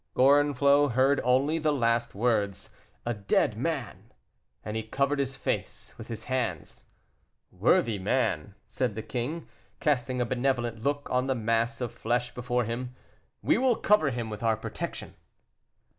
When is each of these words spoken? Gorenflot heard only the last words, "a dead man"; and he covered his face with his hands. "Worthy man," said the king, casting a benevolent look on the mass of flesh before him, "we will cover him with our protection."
Gorenflot 0.15 0.93
heard 0.93 1.21
only 1.23 1.59
the 1.59 1.71
last 1.71 2.15
words, 2.15 2.71
"a 3.05 3.13
dead 3.13 3.55
man"; 3.55 4.11
and 4.65 4.75
he 4.75 4.81
covered 4.81 5.19
his 5.19 5.37
face 5.37 5.93
with 5.95 6.07
his 6.07 6.23
hands. 6.23 6.85
"Worthy 7.51 7.99
man," 7.99 8.55
said 8.65 8.95
the 8.95 9.03
king, 9.03 9.47
casting 9.79 10.19
a 10.19 10.25
benevolent 10.25 10.81
look 10.81 11.07
on 11.11 11.27
the 11.27 11.35
mass 11.35 11.81
of 11.81 11.91
flesh 11.93 12.33
before 12.33 12.63
him, 12.63 12.95
"we 13.43 13.59
will 13.59 13.75
cover 13.75 14.09
him 14.09 14.31
with 14.31 14.41
our 14.41 14.57
protection." 14.57 15.13